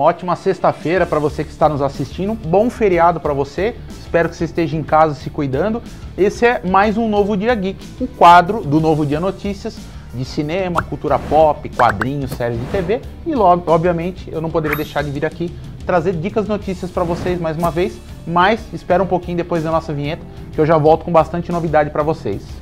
[0.00, 2.32] Uma ótima sexta-feira para você que está nos assistindo.
[2.32, 3.76] Bom feriado para você.
[3.90, 5.82] Espero que você esteja em casa se cuidando.
[6.16, 9.76] Esse é mais um Novo Dia Geek, o quadro do Novo Dia Notícias
[10.14, 15.04] de cinema, cultura pop, quadrinhos, séries de TV e logo, obviamente, eu não poderia deixar
[15.04, 19.36] de vir aqui trazer dicas notícias para vocês mais uma vez, mas espera um pouquinho
[19.36, 22.59] depois da nossa vinheta, que eu já volto com bastante novidade para vocês.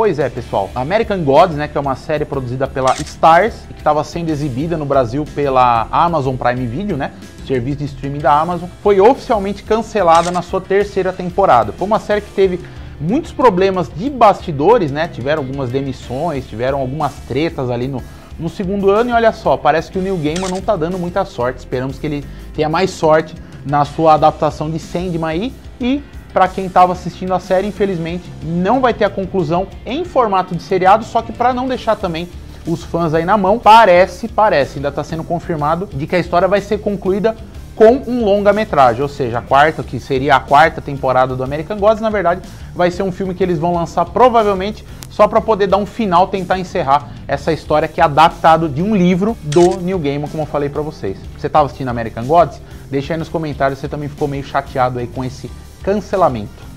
[0.00, 0.70] Pois é, pessoal.
[0.74, 4.74] American Gods, né, que é uma série produzida pela Stars e que estava sendo exibida
[4.74, 7.12] no Brasil pela Amazon Prime Video, né,
[7.46, 11.70] serviço de streaming da Amazon, foi oficialmente cancelada na sua terceira temporada.
[11.72, 12.58] Foi uma série que teve
[12.98, 15.06] muitos problemas de bastidores, né?
[15.06, 18.02] Tiveram algumas demissões, tiveram algumas tretas ali no,
[18.38, 21.26] no segundo ano e olha só, parece que o Neil Gaiman não tá dando muita
[21.26, 21.58] sorte.
[21.58, 23.34] Esperamos que ele tenha mais sorte
[23.66, 28.80] na sua adaptação de Sandman aí e para quem estava assistindo a série, infelizmente, não
[28.80, 32.28] vai ter a conclusão em formato de seriado, só que para não deixar também
[32.66, 36.46] os fãs aí na mão, parece, parece, ainda está sendo confirmado de que a história
[36.46, 37.36] vai ser concluída
[37.74, 42.02] com um longa-metragem, ou seja, a quarta, que seria a quarta temporada do American Gods,
[42.02, 42.42] na verdade,
[42.74, 46.28] vai ser um filme que eles vão lançar provavelmente só para poder dar um final,
[46.28, 50.46] tentar encerrar essa história que é adaptado de um livro do Neil Gaiman, como eu
[50.46, 51.16] falei para vocês.
[51.38, 52.60] Você estava assistindo American Gods?
[52.90, 55.50] Deixa aí nos comentários se você também ficou meio chateado aí com esse
[55.82, 56.70] cancelamento.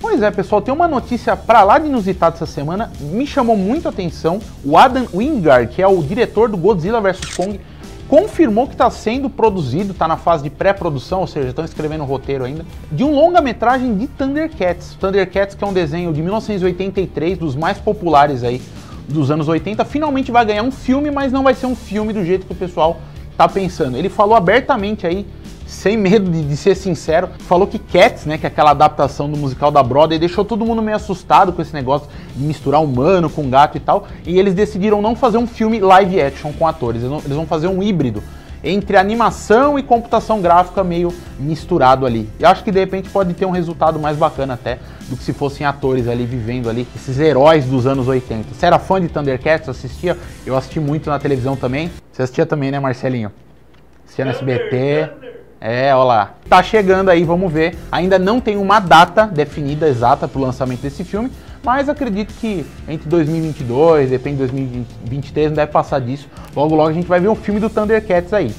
[0.00, 3.86] Pois é, pessoal, tem uma notícia para lá de inusitada essa semana, me chamou muito
[3.86, 4.40] a atenção.
[4.64, 7.60] O Adam Wingard, que é o diretor do Godzilla vs Kong,
[8.08, 12.04] confirmou que está sendo produzido, está na fase de pré-produção, ou seja, estão escrevendo o
[12.04, 14.96] roteiro ainda, de um longa-metragem de Thundercats.
[15.00, 18.60] Thundercats, que é um desenho de 1983, dos mais populares aí
[19.08, 22.24] dos anos 80, finalmente vai ganhar um filme, mas não vai ser um filme do
[22.24, 23.96] jeito que o pessoal está pensando.
[23.96, 25.26] Ele falou abertamente aí
[25.72, 29.38] sem medo de, de, ser sincero, falou que Cats, né, que é aquela adaptação do
[29.38, 33.48] musical da Broadway, deixou todo mundo meio assustado com esse negócio de misturar humano com
[33.48, 37.36] gato e tal, e eles decidiram não fazer um filme live action com atores, eles
[37.36, 38.22] vão fazer um híbrido
[38.62, 42.28] entre animação e computação gráfica meio misturado ali.
[42.38, 45.32] E acho que de repente pode ter um resultado mais bacana até do que se
[45.32, 48.54] fossem atores ali vivendo ali, esses heróis dos anos 80.
[48.54, 49.68] Você era fã de Thundercats?
[49.68, 50.16] Assistia?
[50.46, 51.90] Eu assisti muito na televisão também.
[52.12, 53.32] Você assistia também, né, Marcelinho?
[54.04, 55.21] Assistia no SBT.
[55.64, 56.34] É, olha lá.
[56.48, 57.78] Tá chegando aí, vamos ver.
[57.92, 61.30] Ainda não tem uma data definida exata para o lançamento desse filme,
[61.64, 66.28] mas acredito que entre 2022, depende de 2023, não deve passar disso.
[66.56, 68.52] Logo, logo a gente vai ver um filme do Thundercats aí.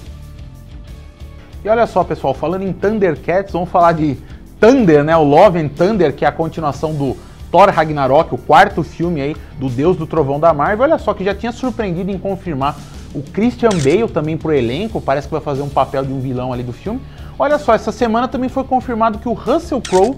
[1.61, 4.17] E olha só, pessoal, falando em Thundercats, vamos falar de
[4.57, 5.15] Thunder, né?
[5.17, 7.17] O Love and Thunder, que é a continuação do
[7.51, 10.85] Thor Ragnarok, o quarto filme aí do Deus do Trovão da Marvel.
[10.85, 12.77] Olha só que já tinha surpreendido em confirmar
[13.13, 16.51] o Christian Bale também pro elenco, parece que vai fazer um papel de um vilão
[16.51, 16.99] ali do filme.
[17.37, 20.17] Olha só, essa semana também foi confirmado que o Russell Crowe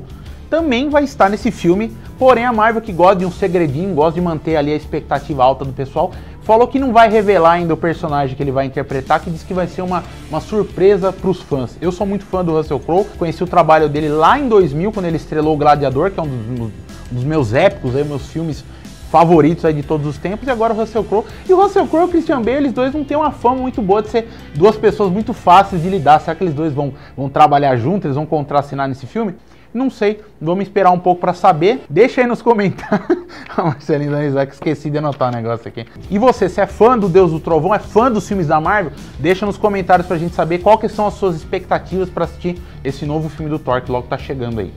[0.49, 1.95] também vai estar nesse filme.
[2.17, 5.65] Porém, a Marvel, que gosta de um segredinho, gosta de manter ali a expectativa alta
[5.65, 6.11] do pessoal,
[6.43, 9.53] falou que não vai revelar ainda o personagem que ele vai interpretar, que diz que
[9.53, 11.75] vai ser uma, uma surpresa para os fãs.
[11.81, 15.07] Eu sou muito fã do Russell Crowe, conheci o trabalho dele lá em 2000, quando
[15.07, 16.71] ele estrelou o Gladiador, que é um dos, um
[17.11, 18.63] dos meus épicos, aí, meus filmes
[19.11, 21.25] favoritos aí de todos os tempos, e agora o Russell Crowe.
[21.47, 23.81] E o Russell Crowe e o Christian Bale, eles dois não têm uma fama muito
[23.81, 26.19] boa de ser duas pessoas muito fáceis de lidar.
[26.19, 29.35] Será que eles dois vão, vão trabalhar juntos, eles vão contracenar nesse filme?
[29.75, 31.83] Não sei, vamos esperar um pouco para saber.
[31.89, 33.09] Deixa aí nos comentários.
[33.57, 35.85] a Marcelinha esqueci de anotar o um negócio aqui.
[36.09, 38.93] E você, se é fã do Deus do Trovão, é fã dos filmes da Marvel?
[39.19, 43.27] Deixa nos comentários pra gente saber que são as suas expectativas para assistir esse novo
[43.27, 44.71] filme do Thor que logo tá chegando aí.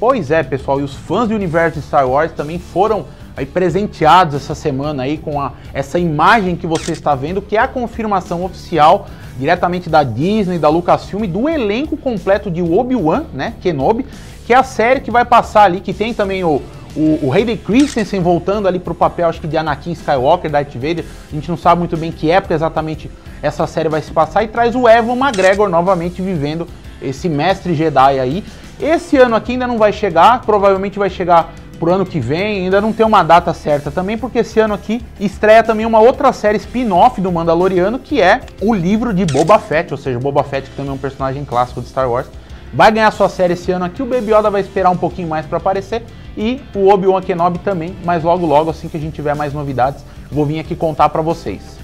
[0.00, 4.36] Pois é, pessoal, e os fãs do universo de Star Wars também foram aí presenteados
[4.36, 8.44] essa semana aí com a, essa imagem que você está vendo, que é a confirmação
[8.44, 14.06] oficial diretamente da Disney, da Lucasfilm, do elenco completo de Obi-Wan, né, Kenobi,
[14.46, 16.62] que é a série que vai passar ali, que tem também o,
[16.94, 20.74] o, o Hayden Christensen voltando ali para o papel, acho que de Anakin Skywalker, Darth
[20.74, 23.10] Vader, a gente não sabe muito bem que época exatamente
[23.42, 26.68] essa série vai se passar, e traz o Evan McGregor novamente vivendo
[27.02, 28.44] esse mestre Jedi aí,
[28.80, 32.80] esse ano aqui ainda não vai chegar, provavelmente vai chegar pro ano que vem, ainda
[32.80, 36.56] não tem uma data certa também, porque esse ano aqui estreia também uma outra série
[36.56, 40.76] spin-off do Mandaloriano, que é o livro de Boba Fett, ou seja, Boba Fett, que
[40.76, 42.26] também é um personagem clássico de Star Wars,
[42.74, 45.46] vai ganhar sua série esse ano aqui, o Baby Yoda vai esperar um pouquinho mais
[45.46, 46.04] para aparecer,
[46.36, 50.04] e o Obi-Wan Kenobi também, mas logo logo, assim que a gente tiver mais novidades,
[50.30, 51.77] vou vir aqui contar para vocês.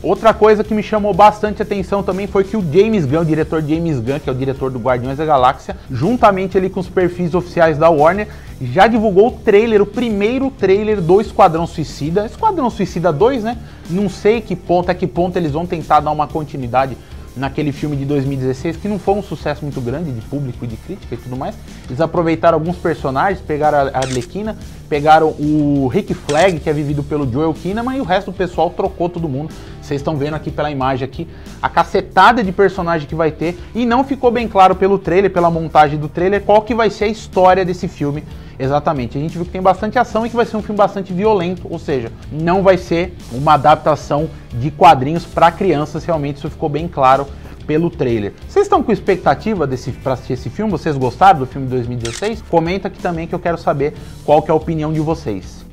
[0.00, 3.60] Outra coisa que me chamou bastante atenção também foi que o James Gunn, o diretor
[3.60, 7.34] James Gunn, que é o diretor do Guardiões da Galáxia, juntamente ali com os perfis
[7.34, 8.28] oficiais da Warner,
[8.62, 12.26] já divulgou o trailer, o primeiro trailer do Esquadrão Suicida.
[12.26, 13.58] Esquadrão Suicida 2, né?
[13.90, 16.96] Não sei que ponto, a que ponto eles vão tentar dar uma continuidade
[17.38, 20.76] naquele filme de 2016, que não foi um sucesso muito grande de público e de
[20.76, 21.54] crítica e tudo mais.
[21.88, 24.56] Eles aproveitaram alguns personagens, pegaram a Arlequina,
[24.88, 28.70] pegaram o Rick Flag, que é vivido pelo Joel Kinnaman, e o resto do pessoal
[28.70, 29.52] trocou todo mundo.
[29.80, 31.26] Vocês estão vendo aqui pela imagem aqui
[31.62, 35.50] a cacetada de personagem que vai ter e não ficou bem claro pelo trailer, pela
[35.50, 38.22] montagem do trailer, qual que vai ser a história desse filme
[38.58, 39.16] exatamente.
[39.16, 41.66] A gente viu que tem bastante ação e que vai ser um filme bastante violento,
[41.70, 46.88] ou seja, não vai ser uma adaptação de quadrinhos para crianças, realmente isso ficou bem
[46.88, 47.26] claro
[47.66, 48.32] pelo trailer.
[48.48, 50.72] Vocês estão com expectativa desse para assistir esse filme?
[50.72, 52.42] Vocês gostaram do filme de 2016?
[52.48, 53.94] Comenta aqui também que eu quero saber
[54.24, 55.66] qual que é a opinião de vocês.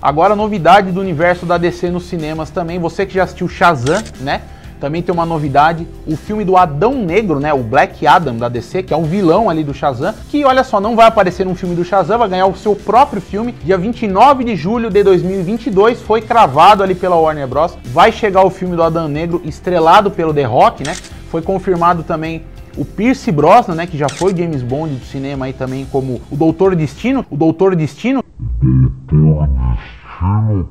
[0.00, 2.78] Agora, novidade do universo da DC nos cinemas também.
[2.78, 4.42] Você que já assistiu Shazam, né?
[4.82, 7.54] Também tem uma novidade, o filme do Adão Negro, né?
[7.54, 10.80] O Black Adam da DC, que é o vilão ali do Shazam, que olha só,
[10.80, 13.54] não vai aparecer num filme do Shazam, vai ganhar o seu próprio filme.
[13.62, 17.78] Dia 29 de julho de 2022 foi cravado ali pela Warner Bros.
[17.84, 20.96] Vai chegar o filme do Adão Negro estrelado pelo The Rock, né?
[21.30, 22.42] Foi confirmado também
[22.76, 26.34] o Pierce Brosnan, né, que já foi James Bond do cinema aí também como o
[26.34, 28.24] Doutor Destino, o Doutor Destino.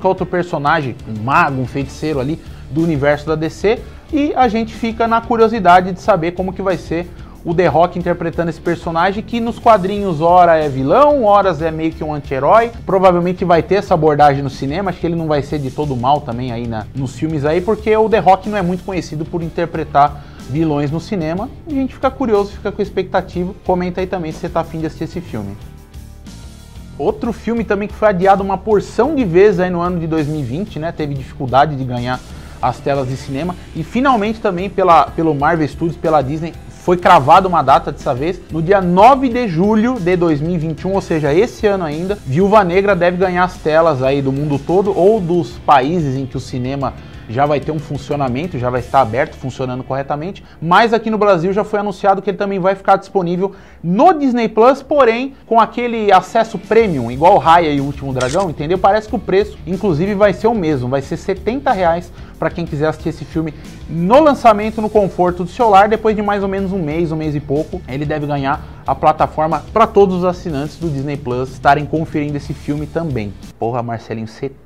[0.03, 2.37] Outro personagem, um mago, um feiticeiro ali
[2.71, 3.79] do universo da DC
[4.13, 7.07] e a gente fica na curiosidade de saber como que vai ser
[7.43, 11.91] o The Rock interpretando esse personagem que nos quadrinhos ora é vilão, horas é meio
[11.91, 12.71] que um anti-herói.
[12.85, 15.95] Provavelmente vai ter essa abordagem no cinema, acho que ele não vai ser de todo
[15.95, 19.25] mal também aí na, nos filmes aí, porque o The Rock não é muito conhecido
[19.25, 21.49] por interpretar vilões no cinema.
[21.67, 23.53] A gente fica curioso, fica com expectativa.
[23.65, 25.57] Comenta aí também se você tá afim de assistir esse filme.
[26.97, 30.77] Outro filme também que foi adiado uma porção de vezes aí no ano de 2020,
[30.77, 30.91] né?
[30.91, 32.19] Teve dificuldade de ganhar
[32.61, 33.55] as telas de cinema.
[33.75, 36.53] E finalmente também pela, pelo Marvel Studios, pela Disney,
[36.83, 41.31] foi cravada uma data dessa vez, no dia 9 de julho de 2021, ou seja,
[41.33, 45.51] esse ano ainda, Viúva Negra deve ganhar as telas aí do mundo todo ou dos
[45.59, 46.93] países em que o cinema
[47.31, 50.43] já vai ter um funcionamento, já vai estar aberto, funcionando corretamente.
[50.61, 54.47] Mas aqui no Brasil já foi anunciado que ele também vai ficar disponível no Disney
[54.47, 58.77] Plus, porém com aquele acesso premium, igual Raya e o Último Dragão, entendeu?
[58.77, 62.65] Parece que o preço, inclusive, vai ser o mesmo, vai ser 70 reais para quem
[62.65, 63.53] quiser assistir esse filme
[63.87, 67.35] no lançamento, no conforto do celular, depois de mais ou menos um mês, um mês
[67.35, 71.85] e pouco, ele deve ganhar a plataforma para todos os assinantes do Disney Plus estarem
[71.85, 73.33] conferindo esse filme também.
[73.59, 74.60] Porra, Marcelinho, 70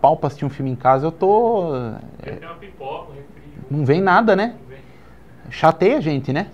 [0.00, 1.74] pau pra assistir um filme em casa, eu tô.
[2.22, 2.38] É...
[3.70, 4.54] Não vem nada, né?
[4.68, 4.78] Vem.
[5.50, 6.48] Chateia a gente, né?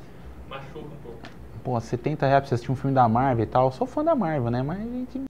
[0.48, 1.18] Machuca um pouco.
[1.62, 3.66] Pô, 70 reais pra você assistir um filme da Marvel e tal.
[3.66, 4.62] Eu sou fã da Marvel, né?
[4.62, 5.20] Mas a gente.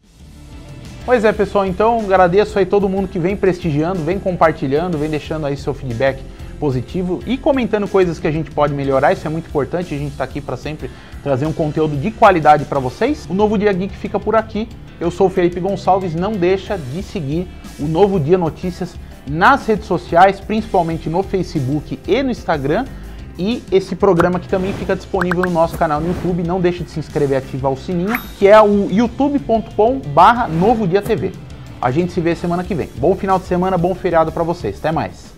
[1.04, 5.46] Pois é, pessoal, então agradeço aí todo mundo que vem prestigiando, vem compartilhando, vem deixando
[5.46, 6.22] aí seu feedback
[6.60, 10.12] positivo e comentando coisas que a gente pode melhorar, isso é muito importante, a gente
[10.12, 10.88] está aqui para sempre
[11.20, 13.26] trazer um conteúdo de qualidade para vocês.
[13.28, 14.68] O Novo Dia Geek fica por aqui.
[15.02, 18.94] Eu sou o Felipe Gonçalves, não deixa de seguir o Novo Dia Notícias
[19.28, 22.84] nas redes sociais, principalmente no Facebook e no Instagram.
[23.36, 26.44] E esse programa que também fica disponível no nosso canal no YouTube.
[26.44, 30.86] Não deixe de se inscrever e ativar o sininho, que é o youtube.com barra Novo
[30.86, 31.32] Dia TV.
[31.80, 32.88] A gente se vê semana que vem.
[32.98, 34.78] Bom final de semana, bom feriado para vocês.
[34.78, 35.31] Até mais.